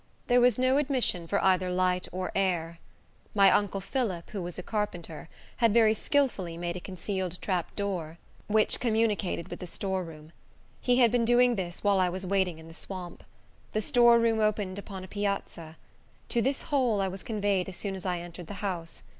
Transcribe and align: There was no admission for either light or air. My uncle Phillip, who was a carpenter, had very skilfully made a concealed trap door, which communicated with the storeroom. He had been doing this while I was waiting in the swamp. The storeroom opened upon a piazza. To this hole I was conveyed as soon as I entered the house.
There 0.25 0.41
was 0.41 0.57
no 0.57 0.77
admission 0.79 1.27
for 1.27 1.39
either 1.43 1.69
light 1.69 2.07
or 2.11 2.31
air. 2.33 2.79
My 3.35 3.51
uncle 3.51 3.79
Phillip, 3.81 4.31
who 4.31 4.41
was 4.41 4.57
a 4.57 4.63
carpenter, 4.63 5.29
had 5.57 5.75
very 5.75 5.93
skilfully 5.93 6.57
made 6.57 6.75
a 6.75 6.79
concealed 6.79 7.39
trap 7.39 7.75
door, 7.75 8.17
which 8.47 8.79
communicated 8.79 9.49
with 9.49 9.59
the 9.59 9.67
storeroom. 9.67 10.31
He 10.81 10.95
had 10.97 11.11
been 11.11 11.23
doing 11.23 11.55
this 11.55 11.83
while 11.83 11.99
I 11.99 12.09
was 12.09 12.25
waiting 12.25 12.57
in 12.57 12.67
the 12.67 12.73
swamp. 12.73 13.23
The 13.73 13.81
storeroom 13.81 14.39
opened 14.39 14.79
upon 14.79 15.03
a 15.03 15.07
piazza. 15.07 15.77
To 16.29 16.41
this 16.41 16.63
hole 16.63 16.99
I 16.99 17.07
was 17.07 17.21
conveyed 17.21 17.69
as 17.69 17.77
soon 17.77 17.93
as 17.93 18.03
I 18.03 18.21
entered 18.21 18.47
the 18.47 18.55
house. 18.65 19.03